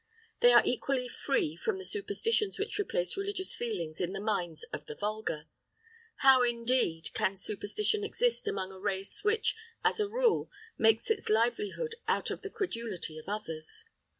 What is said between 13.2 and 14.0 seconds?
others?